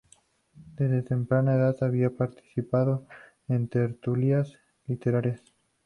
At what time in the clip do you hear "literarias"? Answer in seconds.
4.87-5.43